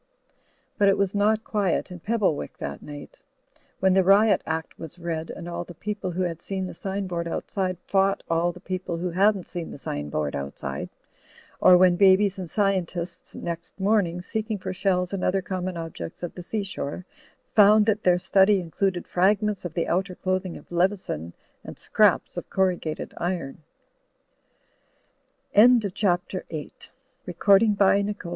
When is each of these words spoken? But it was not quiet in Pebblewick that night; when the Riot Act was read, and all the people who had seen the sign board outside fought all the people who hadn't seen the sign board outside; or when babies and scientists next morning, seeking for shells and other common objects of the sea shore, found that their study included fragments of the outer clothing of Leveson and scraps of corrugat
But 0.79 0.87
it 0.89 0.97
was 0.97 1.13
not 1.13 1.43
quiet 1.43 1.91
in 1.91 1.99
Pebblewick 1.99 2.57
that 2.57 2.81
night; 2.81 3.19
when 3.79 3.93
the 3.93 4.03
Riot 4.03 4.41
Act 4.47 4.79
was 4.79 4.97
read, 4.97 5.29
and 5.29 5.47
all 5.47 5.63
the 5.63 5.75
people 5.75 6.09
who 6.09 6.23
had 6.23 6.41
seen 6.41 6.65
the 6.65 6.73
sign 6.73 7.05
board 7.05 7.27
outside 7.27 7.77
fought 7.85 8.23
all 8.27 8.51
the 8.51 8.59
people 8.59 8.97
who 8.97 9.11
hadn't 9.11 9.47
seen 9.47 9.69
the 9.69 9.77
sign 9.77 10.09
board 10.09 10.35
outside; 10.35 10.89
or 11.59 11.77
when 11.77 11.97
babies 11.97 12.39
and 12.39 12.49
scientists 12.49 13.35
next 13.35 13.79
morning, 13.79 14.23
seeking 14.23 14.57
for 14.57 14.73
shells 14.73 15.13
and 15.13 15.23
other 15.23 15.39
common 15.43 15.77
objects 15.77 16.23
of 16.23 16.33
the 16.33 16.41
sea 16.41 16.63
shore, 16.63 17.05
found 17.53 17.85
that 17.85 18.01
their 18.01 18.17
study 18.17 18.59
included 18.59 19.05
fragments 19.05 19.65
of 19.65 19.75
the 19.75 19.87
outer 19.87 20.15
clothing 20.15 20.57
of 20.57 20.71
Leveson 20.71 21.31
and 21.63 21.77
scraps 21.77 22.37
of 22.37 22.49
corrugat 22.49 23.11